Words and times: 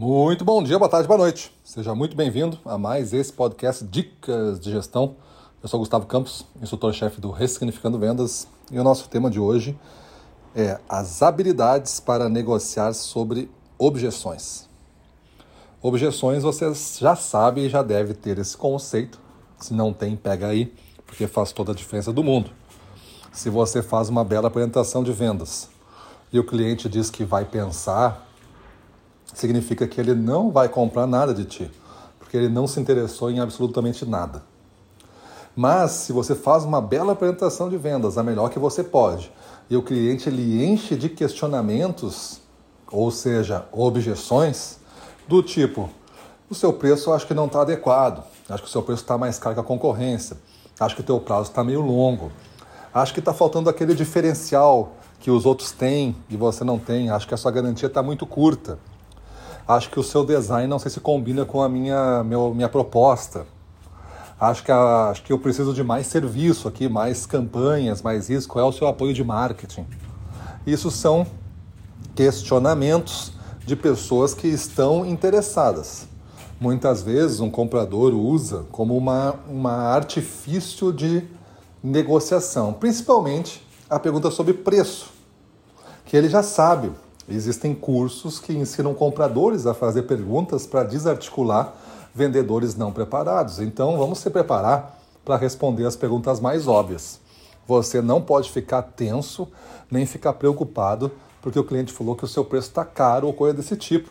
Muito 0.00 0.44
bom 0.44 0.62
dia, 0.62 0.78
boa 0.78 0.88
tarde, 0.88 1.08
boa 1.08 1.18
noite. 1.18 1.52
Seja 1.64 1.92
muito 1.92 2.16
bem-vindo 2.16 2.56
a 2.64 2.78
mais 2.78 3.12
esse 3.12 3.32
podcast 3.32 3.84
Dicas 3.84 4.60
de 4.60 4.70
Gestão. 4.70 5.16
Eu 5.60 5.68
sou 5.68 5.80
Gustavo 5.80 6.06
Campos, 6.06 6.46
instrutor-chefe 6.62 7.20
do 7.20 7.32
Ressignificando 7.32 7.98
Vendas, 7.98 8.46
e 8.70 8.78
o 8.78 8.84
nosso 8.84 9.08
tema 9.08 9.28
de 9.28 9.40
hoje 9.40 9.76
é 10.54 10.78
as 10.88 11.20
habilidades 11.20 11.98
para 11.98 12.28
negociar 12.28 12.92
sobre 12.92 13.50
objeções. 13.76 14.68
Objeções 15.82 16.44
você 16.44 16.72
já 17.00 17.16
sabe 17.16 17.62
e 17.62 17.68
já 17.68 17.82
deve 17.82 18.14
ter 18.14 18.38
esse 18.38 18.56
conceito. 18.56 19.18
Se 19.58 19.74
não 19.74 19.92
tem, 19.92 20.14
pega 20.14 20.46
aí, 20.46 20.72
porque 21.04 21.26
faz 21.26 21.50
toda 21.50 21.72
a 21.72 21.74
diferença 21.74 22.12
do 22.12 22.22
mundo. 22.22 22.52
Se 23.32 23.50
você 23.50 23.82
faz 23.82 24.08
uma 24.08 24.22
bela 24.22 24.46
apresentação 24.46 25.02
de 25.02 25.10
vendas 25.10 25.68
e 26.32 26.38
o 26.38 26.44
cliente 26.44 26.88
diz 26.88 27.10
que 27.10 27.24
vai 27.24 27.44
pensar 27.44 28.27
significa 29.38 29.86
que 29.86 30.00
ele 30.00 30.14
não 30.14 30.50
vai 30.50 30.68
comprar 30.68 31.06
nada 31.06 31.32
de 31.32 31.44
ti, 31.44 31.70
porque 32.18 32.36
ele 32.36 32.48
não 32.48 32.66
se 32.66 32.80
interessou 32.80 33.30
em 33.30 33.38
absolutamente 33.38 34.04
nada. 34.04 34.42
Mas 35.54 35.92
se 35.92 36.12
você 36.12 36.34
faz 36.34 36.64
uma 36.64 36.80
bela 36.80 37.12
apresentação 37.12 37.68
de 37.68 37.76
vendas, 37.76 38.18
a 38.18 38.22
melhor 38.22 38.50
que 38.50 38.58
você 38.58 38.82
pode, 38.82 39.32
e 39.70 39.76
o 39.76 39.82
cliente 39.82 40.28
ele 40.28 40.64
enche 40.64 40.96
de 40.96 41.08
questionamentos, 41.08 42.40
ou 42.90 43.10
seja, 43.10 43.64
objeções, 43.70 44.78
do 45.28 45.40
tipo: 45.40 45.88
o 46.50 46.54
seu 46.54 46.72
preço 46.72 47.10
eu 47.10 47.14
acho 47.14 47.26
que 47.26 47.34
não 47.34 47.46
está 47.46 47.62
adequado, 47.62 48.24
acho 48.48 48.62
que 48.62 48.68
o 48.68 48.72
seu 48.72 48.82
preço 48.82 49.02
está 49.02 49.16
mais 49.16 49.38
caro 49.38 49.54
que 49.54 49.60
a 49.60 49.64
concorrência, 49.64 50.36
acho 50.80 50.96
que 50.96 51.00
o 51.00 51.04
teu 51.04 51.20
prazo 51.20 51.50
está 51.50 51.62
meio 51.62 51.80
longo, 51.80 52.32
acho 52.92 53.14
que 53.14 53.20
está 53.20 53.32
faltando 53.32 53.70
aquele 53.70 53.94
diferencial 53.94 54.94
que 55.20 55.30
os 55.30 55.46
outros 55.46 55.70
têm 55.70 56.16
e 56.28 56.36
você 56.36 56.64
não 56.64 56.78
tem, 56.78 57.10
acho 57.10 57.26
que 57.28 57.34
a 57.34 57.36
sua 57.36 57.52
garantia 57.52 57.86
está 57.86 58.02
muito 58.02 58.26
curta 58.26 58.78
acho 59.68 59.90
que 59.90 60.00
o 60.00 60.02
seu 60.02 60.24
design 60.24 60.66
não 60.66 60.78
sei 60.78 60.90
se 60.90 60.98
combina 60.98 61.44
com 61.44 61.62
a 61.62 61.68
minha, 61.68 62.24
meu, 62.24 62.54
minha 62.54 62.68
proposta. 62.68 63.46
Acho 64.40 64.64
que, 64.64 64.72
a, 64.72 65.10
acho 65.10 65.22
que 65.22 65.32
eu 65.32 65.38
preciso 65.38 65.74
de 65.74 65.84
mais 65.84 66.06
serviço 66.06 66.66
aqui, 66.66 66.88
mais 66.88 67.26
campanhas, 67.26 68.00
mais 68.00 68.30
isso. 68.30 68.48
Qual 68.48 68.64
é 68.64 68.68
o 68.68 68.72
seu 68.72 68.86
apoio 68.86 69.12
de 69.12 69.22
marketing? 69.22 69.84
Isso 70.66 70.90
são 70.90 71.26
questionamentos 72.14 73.32
de 73.66 73.76
pessoas 73.76 74.32
que 74.32 74.48
estão 74.48 75.04
interessadas. 75.04 76.08
Muitas 76.60 77.02
vezes 77.02 77.40
um 77.40 77.50
comprador 77.50 78.14
usa 78.14 78.64
como 78.72 78.96
uma, 78.96 79.34
uma 79.48 79.72
artifício 79.72 80.92
de 80.92 81.22
negociação, 81.82 82.72
principalmente 82.72 83.64
a 83.88 83.98
pergunta 83.98 84.30
sobre 84.30 84.54
preço, 84.54 85.10
que 86.04 86.16
ele 86.16 86.28
já 86.28 86.42
sabe, 86.42 86.90
Existem 87.28 87.74
cursos 87.74 88.38
que 88.38 88.54
ensinam 88.54 88.94
compradores 88.94 89.66
a 89.66 89.74
fazer 89.74 90.02
perguntas 90.02 90.66
para 90.66 90.82
desarticular 90.82 91.74
vendedores 92.14 92.74
não 92.74 92.90
preparados. 92.90 93.60
Então, 93.60 93.98
vamos 93.98 94.18
se 94.18 94.30
preparar 94.30 94.98
para 95.24 95.36
responder 95.36 95.84
as 95.84 95.94
perguntas 95.94 96.40
mais 96.40 96.66
óbvias. 96.66 97.20
Você 97.66 98.00
não 98.00 98.22
pode 98.22 98.50
ficar 98.50 98.80
tenso 98.80 99.46
nem 99.90 100.06
ficar 100.06 100.32
preocupado 100.32 101.12
porque 101.42 101.58
o 101.58 101.64
cliente 101.64 101.92
falou 101.92 102.16
que 102.16 102.24
o 102.24 102.28
seu 102.28 102.44
preço 102.44 102.68
está 102.68 102.84
caro 102.84 103.26
ou 103.26 103.32
coisa 103.32 103.54
desse 103.56 103.76
tipo. 103.76 104.10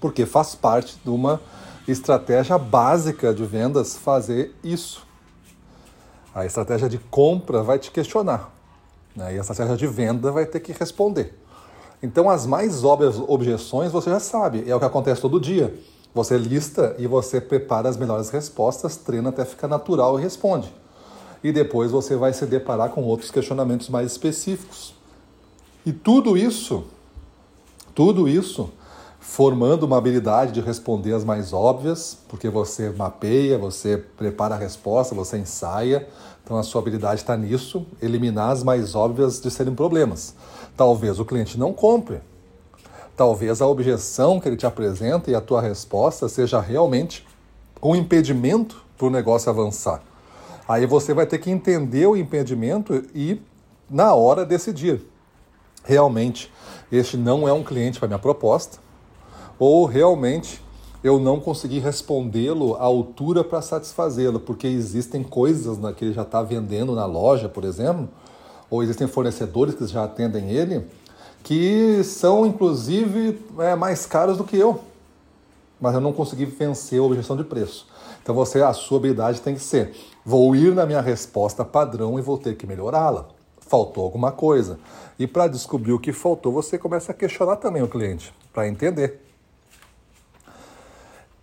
Porque 0.00 0.26
faz 0.26 0.54
parte 0.54 0.98
de 1.02 1.10
uma 1.10 1.40
estratégia 1.86 2.58
básica 2.58 3.32
de 3.32 3.44
vendas 3.44 3.96
fazer 3.96 4.54
isso. 4.62 5.06
A 6.34 6.44
estratégia 6.44 6.88
de 6.88 6.98
compra 6.98 7.62
vai 7.62 7.78
te 7.78 7.90
questionar. 7.90 8.52
Né? 9.14 9.34
E 9.34 9.38
a 9.38 9.40
estratégia 9.40 9.76
de 9.76 9.86
venda 9.86 10.30
vai 10.30 10.46
ter 10.46 10.60
que 10.60 10.72
responder. 10.72 11.39
Então, 12.02 12.30
as 12.30 12.46
mais 12.46 12.82
óbvias 12.82 13.16
objeções 13.18 13.92
você 13.92 14.10
já 14.10 14.20
sabe, 14.20 14.64
é 14.66 14.74
o 14.74 14.78
que 14.78 14.84
acontece 14.84 15.20
todo 15.20 15.40
dia. 15.40 15.74
Você 16.14 16.36
lista 16.36 16.96
e 16.98 17.06
você 17.06 17.40
prepara 17.40 17.88
as 17.88 17.96
melhores 17.96 18.30
respostas, 18.30 18.96
treina 18.96 19.28
até 19.28 19.44
ficar 19.44 19.68
natural 19.68 20.18
e 20.18 20.22
responde. 20.22 20.72
E 21.42 21.52
depois 21.52 21.90
você 21.90 22.16
vai 22.16 22.32
se 22.32 22.44
deparar 22.46 22.90
com 22.90 23.02
outros 23.04 23.30
questionamentos 23.30 23.88
mais 23.88 24.10
específicos. 24.10 24.94
E 25.86 25.92
tudo 25.92 26.36
isso, 26.36 26.84
tudo 27.94 28.28
isso, 28.28 28.70
formando 29.20 29.84
uma 29.84 29.98
habilidade 29.98 30.52
de 30.52 30.60
responder 30.60 31.14
as 31.14 31.24
mais 31.24 31.52
óbvias, 31.52 32.18
porque 32.28 32.48
você 32.48 32.90
mapeia, 32.90 33.56
você 33.56 33.96
prepara 33.96 34.54
a 34.54 34.58
resposta, 34.58 35.14
você 35.14 35.38
ensaia. 35.38 36.08
Então 36.42 36.56
a 36.56 36.62
sua 36.62 36.80
habilidade 36.80 37.20
está 37.20 37.36
nisso, 37.36 37.86
eliminar 38.02 38.50
as 38.50 38.62
mais 38.62 38.94
óbvias 38.94 39.40
de 39.40 39.50
serem 39.50 39.74
problemas. 39.74 40.34
Talvez 40.80 41.20
o 41.20 41.26
cliente 41.26 41.58
não 41.58 41.74
compre. 41.74 42.22
Talvez 43.14 43.60
a 43.60 43.66
objeção 43.66 44.40
que 44.40 44.48
ele 44.48 44.56
te 44.56 44.64
apresenta 44.64 45.30
e 45.30 45.34
a 45.34 45.40
tua 45.42 45.60
resposta 45.60 46.26
seja 46.26 46.58
realmente 46.58 47.28
um 47.82 47.94
impedimento 47.94 48.82
para 48.96 49.06
o 49.06 49.10
negócio 49.10 49.50
avançar. 49.50 50.02
Aí 50.66 50.86
você 50.86 51.12
vai 51.12 51.26
ter 51.26 51.36
que 51.36 51.50
entender 51.50 52.06
o 52.06 52.16
impedimento 52.16 53.04
e, 53.14 53.42
na 53.90 54.14
hora, 54.14 54.46
decidir. 54.46 55.02
Realmente, 55.84 56.50
este 56.90 57.18
não 57.18 57.46
é 57.46 57.52
um 57.52 57.62
cliente 57.62 57.98
para 57.98 58.08
minha 58.08 58.18
proposta, 58.18 58.78
ou 59.58 59.84
realmente 59.84 60.64
eu 61.04 61.20
não 61.20 61.40
consegui 61.40 61.78
respondê-lo 61.78 62.76
à 62.76 62.84
altura 62.84 63.44
para 63.44 63.60
satisfazê-lo, 63.60 64.40
porque 64.40 64.66
existem 64.66 65.22
coisas 65.22 65.76
que 65.94 66.06
ele 66.06 66.14
já 66.14 66.22
está 66.22 66.42
vendendo 66.42 66.94
na 66.94 67.04
loja, 67.04 67.50
por 67.50 67.64
exemplo, 67.64 68.08
ou 68.70 68.82
existem 68.82 69.08
fornecedores 69.08 69.74
que 69.74 69.86
já 69.86 70.04
atendem 70.04 70.50
ele, 70.50 70.86
que 71.42 72.02
são 72.04 72.46
inclusive 72.46 73.44
é, 73.58 73.74
mais 73.74 74.06
caros 74.06 74.36
do 74.36 74.44
que 74.44 74.56
eu. 74.56 74.80
Mas 75.80 75.94
eu 75.94 76.00
não 76.00 76.12
consegui 76.12 76.44
vencer 76.44 77.00
a 77.00 77.02
objeção 77.02 77.36
de 77.36 77.42
preço. 77.42 77.86
Então 78.22 78.34
você, 78.34 78.62
a 78.62 78.72
sua 78.72 78.98
habilidade 78.98 79.40
tem 79.40 79.54
que 79.54 79.60
ser: 79.60 79.94
vou 80.24 80.54
ir 80.54 80.74
na 80.74 80.86
minha 80.86 81.00
resposta 81.00 81.64
padrão 81.64 82.18
e 82.18 82.22
vou 82.22 82.38
ter 82.38 82.56
que 82.56 82.66
melhorá-la. 82.66 83.28
Faltou 83.60 84.04
alguma 84.04 84.30
coisa. 84.30 84.78
E 85.18 85.26
para 85.26 85.48
descobrir 85.48 85.92
o 85.92 85.98
que 85.98 86.12
faltou, 86.12 86.52
você 86.52 86.78
começa 86.78 87.12
a 87.12 87.14
questionar 87.14 87.56
também 87.56 87.82
o 87.82 87.88
cliente, 87.88 88.32
para 88.52 88.68
entender 88.68 89.29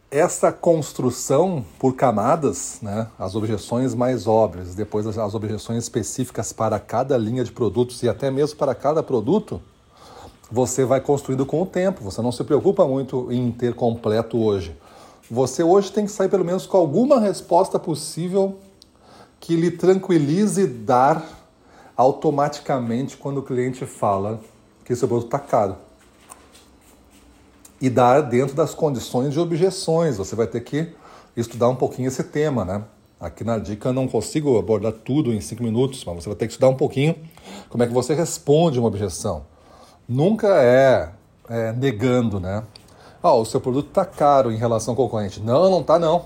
essa 0.10 0.52
construção 0.54 1.66
por 1.78 1.96
camadas, 1.96 2.80
né, 2.82 3.08
as 3.20 3.36
objeções 3.36 3.94
mais 3.94 4.26
óbvias, 4.26 4.74
depois 4.74 5.06
as, 5.06 5.18
as, 5.18 5.36
objeções 5.36 5.84
específicas 5.84 6.54
para 6.54 6.80
cada 6.80 7.18
linha 7.18 7.44
de 7.44 7.52
produtos 7.52 8.02
e 8.04 8.10
até 8.10 8.32
mesmo 8.32 8.58
para 8.58 8.74
cada 8.74 9.04
produto, 9.04 9.62
você 10.50 10.86
vai 10.86 11.02
construindo 11.02 11.46
com 11.46 11.62
o 11.62 11.66
tempo. 11.66 12.02
Você 12.06 12.22
não 12.22 12.32
se 12.32 12.42
preocupa 12.46 12.88
muito 12.88 13.30
em 13.30 13.52
ter 13.52 13.74
completo 13.74 14.38
hoje. 14.38 14.74
Você 15.30 15.62
hoje 15.62 15.92
tem 15.92 16.06
que 16.06 16.12
sair 16.12 16.30
pelo 16.30 16.46
menos 16.46 16.66
com 16.66 16.78
alguma 16.78 17.20
resposta 17.20 17.78
possível 17.78 18.58
que 19.42 19.58
lhe 19.58 19.70
tranquilize 19.70 20.66
dar 20.66 21.22
automaticamente 21.98 23.18
quando 23.18 23.40
o 23.40 23.44
cliente 23.44 23.86
fala 23.86 24.40
que 24.86 24.96
seu 24.96 25.06
produto 25.06 25.28
está 25.28 25.40
caro 25.40 25.87
e 27.82 27.90
dar 27.90 28.22
dentro 28.22 28.56
das 28.56 28.74
condições 28.74 29.34
de 29.34 29.40
objeções. 29.40 30.18
Você 30.18 30.36
vai 30.36 30.48
ter 30.48 30.62
que 30.62 30.94
estudar 31.36 31.70
um 31.70 31.76
pouquinho 31.76 32.08
esse 32.08 32.24
tema, 32.24 32.66
né? 32.66 32.84
Aqui 33.20 33.44
na 33.44 33.58
dica 33.58 33.90
eu 33.90 33.94
não 33.94 34.08
consigo 34.08 34.60
abordar 34.60 34.92
tudo 34.92 35.34
em 35.34 35.42
cinco 35.42 35.64
minutos, 35.64 36.04
mas 36.06 36.16
você 36.16 36.30
vai 36.30 36.36
ter 36.36 36.46
que 36.46 36.54
estudar 36.54 36.70
um 36.70 36.76
pouquinho 36.76 37.16
como 37.70 37.84
é 37.84 37.88
que 37.88 37.94
você 37.94 38.14
responde 38.14 38.78
uma 38.78 38.88
objeção. 38.88 39.46
Nunca 40.08 40.62
é, 40.62 41.10
é 41.50 41.72
negando, 41.74 42.40
né? 42.40 42.64
Ah, 43.22 43.34
o 43.34 43.44
seu 43.44 43.60
produto 43.60 43.88
está 43.88 44.06
caro 44.06 44.52
em 44.52 44.58
relação 44.58 44.92
ao 44.92 44.96
concorrente. 44.96 45.42
Não, 45.42 45.70
não 45.70 45.82
está 45.82 45.98
não. 45.98 46.26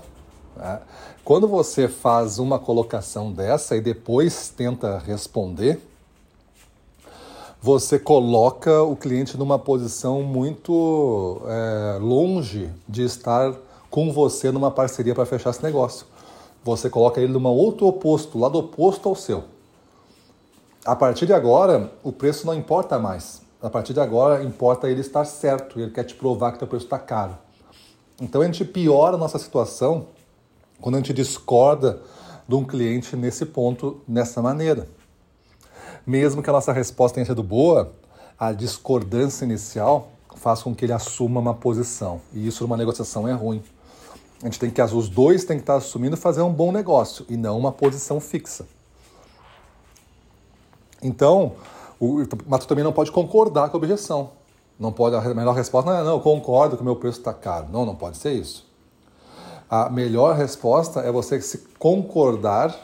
É. 0.60 0.78
Quando 1.24 1.48
você 1.48 1.88
faz 1.88 2.38
uma 2.38 2.58
colocação 2.58 3.32
dessa 3.32 3.76
e 3.76 3.80
depois 3.80 4.50
tenta 4.50 4.98
responder, 4.98 5.80
você 7.62 7.96
coloca 7.96 8.82
o 8.82 8.96
cliente 8.96 9.38
numa 9.38 9.56
posição 9.56 10.20
muito 10.24 11.40
é, 11.46 11.98
longe 12.00 12.68
de 12.88 13.04
estar 13.04 13.54
com 13.88 14.12
você 14.12 14.50
numa 14.50 14.68
parceria 14.68 15.14
para 15.14 15.24
fechar 15.24 15.50
esse 15.50 15.62
negócio. 15.62 16.04
Você 16.64 16.90
coloca 16.90 17.20
ele 17.20 17.32
numa 17.32 17.50
outro 17.50 17.86
oposto, 17.86 18.36
lado 18.36 18.58
oposto 18.58 19.08
ao 19.08 19.14
seu. 19.14 19.44
A 20.84 20.96
partir 20.96 21.24
de 21.24 21.32
agora, 21.32 21.92
o 22.02 22.10
preço 22.10 22.44
não 22.44 22.54
importa 22.54 22.98
mais. 22.98 23.42
A 23.62 23.70
partir 23.70 23.94
de 23.94 24.00
agora, 24.00 24.42
importa 24.42 24.90
ele 24.90 25.00
estar 25.00 25.24
certo. 25.24 25.78
Ele 25.78 25.92
quer 25.92 26.02
te 26.02 26.16
provar 26.16 26.58
que 26.58 26.64
o 26.64 26.66
preço 26.66 26.86
está 26.86 26.98
caro. 26.98 27.38
Então 28.20 28.40
a 28.40 28.44
gente 28.44 28.64
piora 28.64 29.14
a 29.14 29.18
nossa 29.18 29.38
situação 29.38 30.06
quando 30.80 30.96
a 30.96 30.98
gente 30.98 31.12
discorda 31.12 32.02
de 32.48 32.56
um 32.56 32.64
cliente 32.64 33.14
nesse 33.14 33.46
ponto, 33.46 34.00
nessa 34.08 34.42
maneira 34.42 34.88
mesmo 36.06 36.42
que 36.42 36.50
a 36.50 36.52
nossa 36.52 36.72
resposta 36.72 37.16
tenha 37.16 37.26
sido 37.26 37.42
boa, 37.42 37.92
a 38.38 38.52
discordância 38.52 39.44
inicial 39.44 40.08
faz 40.36 40.62
com 40.62 40.74
que 40.74 40.84
ele 40.84 40.92
assuma 40.92 41.40
uma 41.40 41.54
posição. 41.54 42.20
E 42.32 42.46
isso 42.46 42.64
numa 42.64 42.76
negociação 42.76 43.28
é 43.28 43.32
ruim. 43.32 43.62
A 44.42 44.46
gente 44.46 44.58
tem 44.58 44.70
que, 44.70 44.82
os 44.82 45.08
dois 45.08 45.44
têm 45.44 45.56
que 45.56 45.62
estar 45.62 45.76
assumindo 45.76 46.16
fazer 46.16 46.42
um 46.42 46.52
bom 46.52 46.72
negócio 46.72 47.24
e 47.28 47.36
não 47.36 47.56
uma 47.56 47.70
posição 47.70 48.18
fixa. 48.18 48.66
Então, 51.00 51.52
o, 52.00 52.24
mas 52.46 52.60
tu 52.60 52.66
também 52.66 52.82
não 52.82 52.92
pode 52.92 53.12
concordar 53.12 53.68
com 53.68 53.76
a 53.76 53.78
objeção. 53.78 54.30
Não 54.78 54.92
pode, 54.92 55.14
a 55.14 55.34
melhor 55.34 55.54
resposta 55.54 55.90
não 55.90 55.98
é, 55.98 56.02
não, 56.02 56.12
eu 56.14 56.20
concordo 56.20 56.76
que 56.76 56.82
o 56.82 56.84
meu 56.84 56.96
preço 56.96 57.18
está 57.18 57.32
caro. 57.32 57.68
Não, 57.70 57.86
não 57.86 57.94
pode 57.94 58.16
ser 58.16 58.32
isso. 58.32 58.66
A 59.70 59.88
melhor 59.88 60.34
resposta 60.34 61.00
é 61.00 61.12
você 61.12 61.40
se 61.40 61.58
concordar 61.78 62.76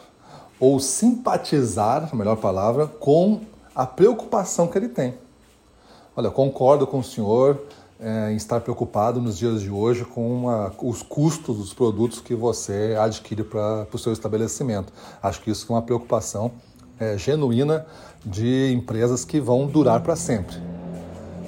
ou 0.60 0.81
simpatizar, 0.81 2.08
a 2.12 2.16
melhor 2.16 2.37
palavra, 2.37 2.87
com 2.87 3.40
a 3.75 3.87
preocupação 3.87 4.66
que 4.66 4.76
ele 4.76 4.88
tem. 4.88 5.14
Olha, 6.16 6.31
concordo 6.31 6.87
com 6.87 6.99
o 6.99 7.05
senhor 7.05 7.62
é, 8.00 8.32
em 8.32 8.37
estar 8.37 8.60
preocupado 8.60 9.20
nos 9.20 9.38
dias 9.38 9.60
de 9.60 9.70
hoje 9.70 10.05
com 10.05 10.46
os 10.82 11.02
custos 11.02 11.56
dos 11.56 11.72
produtos 11.72 12.20
que 12.20 12.34
você 12.34 12.96
adquire 12.99 13.44
para 13.44 13.87
o 13.93 13.99
seu 13.99 14.12
estabelecimento. 14.12 14.93
Acho 15.22 15.40
que 15.40 15.50
isso 15.50 15.66
é 15.69 15.75
uma 15.75 15.82
preocupação 15.82 16.52
é, 16.99 17.16
genuína 17.16 17.87
de 18.25 18.72
empresas 18.72 19.25
que 19.25 19.40
vão 19.40 19.66
durar 19.66 20.00
para 20.02 20.16
sempre. 20.16 20.56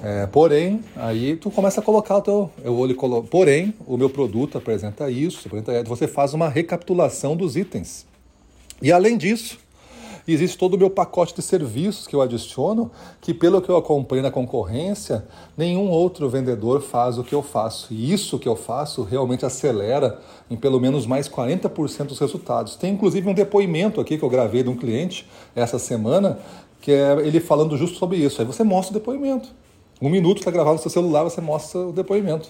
É, 0.02 0.26
porém, 0.26 0.82
aí 0.96 1.36
tu 1.36 1.50
começa 1.50 1.80
a 1.80 1.82
colocar 1.82 2.16
o 2.16 2.22
teu. 2.22 2.50
Eu 2.64 2.74
vou 2.74 2.86
lhe 2.86 2.94
colo... 2.94 3.22
Porém, 3.24 3.74
o 3.86 3.96
meu 3.96 4.08
produto 4.08 4.56
apresenta 4.56 5.10
isso, 5.10 5.48
você 5.86 6.08
faz 6.08 6.32
uma 6.32 6.48
recapitulação 6.48 7.36
dos 7.36 7.56
itens. 7.56 8.06
E 8.82 8.90
além 8.90 9.16
disso, 9.18 9.58
existe 10.26 10.56
todo 10.56 10.74
o 10.74 10.78
meu 10.78 10.88
pacote 10.88 11.34
de 11.34 11.42
serviços 11.42 12.06
que 12.06 12.14
eu 12.14 12.22
adiciono, 12.22 12.90
que 13.20 13.34
pelo 13.34 13.60
que 13.60 13.68
eu 13.68 13.76
acompanho 13.76 14.22
na 14.22 14.30
concorrência, 14.30 15.26
nenhum 15.56 15.90
outro 15.90 16.28
vendedor 16.28 16.80
faz 16.80 17.18
o 17.18 17.24
que 17.24 17.34
eu 17.34 17.42
faço. 17.42 17.92
E 17.92 18.12
isso 18.12 18.38
que 18.38 18.48
eu 18.48 18.56
faço 18.56 19.02
realmente 19.02 19.44
acelera 19.44 20.18
em 20.50 20.56
pelo 20.56 20.80
menos 20.80 21.06
mais 21.06 21.28
40% 21.28 22.06
dos 22.06 22.18
resultados. 22.18 22.76
Tem 22.76 22.92
inclusive 22.92 23.28
um 23.28 23.34
depoimento 23.34 24.00
aqui 24.00 24.16
que 24.16 24.24
eu 24.24 24.30
gravei 24.30 24.62
de 24.62 24.68
um 24.68 24.76
cliente 24.76 25.28
essa 25.54 25.78
semana, 25.78 26.38
que 26.80 26.92
é 26.92 27.18
ele 27.26 27.40
falando 27.40 27.76
justo 27.76 27.98
sobre 27.98 28.18
isso. 28.18 28.40
Aí 28.40 28.46
você 28.46 28.64
mostra 28.64 28.96
o 28.96 28.98
depoimento. 28.98 29.48
Um 30.00 30.08
minuto 30.08 30.38
está 30.38 30.50
gravado 30.50 30.76
no 30.76 30.82
seu 30.82 30.90
celular, 30.90 31.24
você 31.24 31.42
mostra 31.42 31.80
o 31.80 31.92
depoimento. 31.92 32.48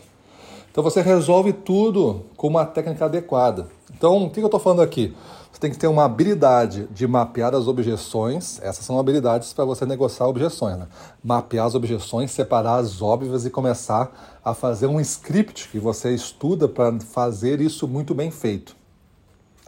Então 0.70 0.84
você 0.84 1.02
resolve 1.02 1.52
tudo 1.52 2.22
com 2.36 2.46
uma 2.46 2.64
técnica 2.64 3.06
adequada. 3.06 3.66
Então, 3.92 4.24
o 4.24 4.30
que 4.30 4.38
eu 4.38 4.44
estou 4.44 4.60
falando 4.60 4.82
aqui? 4.82 5.12
Você 5.52 5.60
tem 5.60 5.70
que 5.70 5.78
ter 5.78 5.88
uma 5.88 6.04
habilidade 6.04 6.86
de 6.92 7.06
mapear 7.06 7.54
as 7.54 7.66
objeções. 7.66 8.60
Essas 8.62 8.84
são 8.84 8.98
habilidades 8.98 9.52
para 9.52 9.64
você 9.64 9.84
negociar 9.84 10.28
objeções. 10.28 10.78
Né? 10.78 10.86
Mapear 11.22 11.66
as 11.66 11.74
objeções, 11.74 12.30
separar 12.30 12.76
as 12.76 13.02
óbvias 13.02 13.44
e 13.44 13.50
começar 13.50 14.38
a 14.44 14.54
fazer 14.54 14.86
um 14.86 15.00
script 15.00 15.68
que 15.68 15.78
você 15.78 16.14
estuda 16.14 16.68
para 16.68 16.98
fazer 17.00 17.60
isso 17.60 17.88
muito 17.88 18.14
bem 18.14 18.30
feito. 18.30 18.76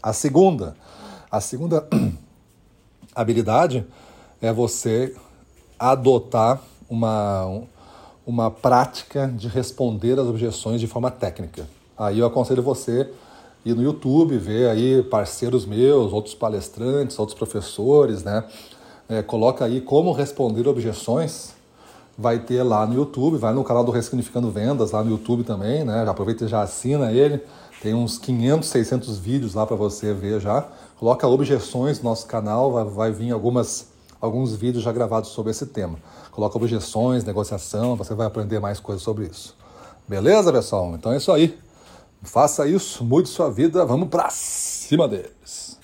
A 0.00 0.12
segunda, 0.12 0.76
a 1.30 1.40
segunda 1.40 1.86
habilidade 3.14 3.84
é 4.40 4.52
você 4.52 5.14
adotar 5.78 6.60
uma, 6.88 7.62
uma 8.24 8.50
prática 8.50 9.26
de 9.26 9.48
responder 9.48 10.18
às 10.18 10.26
objeções 10.26 10.80
de 10.80 10.86
forma 10.86 11.10
técnica. 11.10 11.68
Aí 11.98 12.18
eu 12.18 12.26
aconselho 12.26 12.62
você 12.62 13.10
ir 13.64 13.74
no 13.74 13.82
YouTube, 13.82 14.36
ver 14.38 14.68
aí 14.68 15.02
parceiros 15.02 15.64
meus, 15.64 16.12
outros 16.12 16.34
palestrantes, 16.34 17.18
outros 17.18 17.36
professores, 17.36 18.22
né? 18.22 18.44
É, 19.08 19.22
coloca 19.22 19.64
aí 19.64 19.80
como 19.80 20.12
responder 20.12 20.66
objeções. 20.68 21.54
Vai 22.16 22.38
ter 22.38 22.62
lá 22.62 22.86
no 22.86 22.94
YouTube, 22.94 23.38
vai 23.38 23.54
no 23.54 23.64
canal 23.64 23.82
do 23.82 23.90
Ressignificando 23.90 24.50
Vendas, 24.50 24.90
lá 24.90 25.02
no 25.02 25.10
YouTube 25.10 25.44
também, 25.44 25.84
né? 25.84 26.04
Já 26.04 26.10
aproveita 26.10 26.44
e 26.44 26.48
já 26.48 26.62
assina 26.62 27.10
ele. 27.10 27.40
Tem 27.80 27.94
uns 27.94 28.18
500, 28.18 28.68
600 28.68 29.18
vídeos 29.18 29.54
lá 29.54 29.66
para 29.66 29.76
você 29.76 30.12
ver 30.12 30.40
já. 30.40 30.66
Coloca 30.98 31.26
objeções 31.26 32.00
no 32.00 32.10
nosso 32.10 32.26
canal, 32.26 32.70
vai, 32.70 32.84
vai 32.84 33.12
vir 33.12 33.32
algumas, 33.32 33.88
alguns 34.20 34.54
vídeos 34.54 34.84
já 34.84 34.92
gravados 34.92 35.30
sobre 35.30 35.50
esse 35.50 35.66
tema 35.66 35.98
coloca 36.32 36.56
objeções, 36.56 37.24
negociação, 37.24 37.94
você 37.94 38.14
vai 38.14 38.26
aprender 38.26 38.58
mais 38.58 38.80
coisas 38.80 39.02
sobre 39.02 39.26
isso. 39.26 39.54
Beleza, 40.08 40.52
pessoal? 40.52 40.94
Então 40.94 41.12
é 41.12 41.18
isso 41.18 41.30
aí. 41.30 41.58
Faça 42.22 42.66
isso, 42.68 43.04
mude 43.04 43.28
sua 43.28 43.50
vida, 43.50 43.84
vamos 43.84 44.08
pra 44.08 44.30
cima 44.30 45.08
deles. 45.08 45.78